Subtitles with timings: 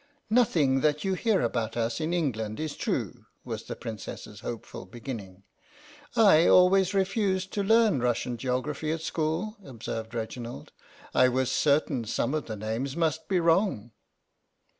[0.31, 5.43] "Nothing that you hear about us in England is true," was the Princess's hopeful beginning."
[6.15, 10.71] I always refused to learn Russian geog raphy at school," observed Reginald;"
[11.13, 13.91] I was certain some of the names must be wrong."